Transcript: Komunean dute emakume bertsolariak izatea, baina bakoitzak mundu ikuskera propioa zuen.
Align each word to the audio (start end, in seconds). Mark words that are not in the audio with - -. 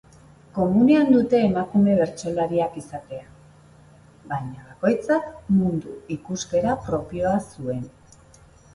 Komunean 0.53 1.11
dute 1.15 1.41
emakume 1.49 1.97
bertsolariak 1.99 2.79
izatea, 2.83 3.21
baina 4.33 4.67
bakoitzak 4.73 5.31
mundu 5.61 5.97
ikuskera 6.19 6.77
propioa 6.91 7.39
zuen. 7.49 7.89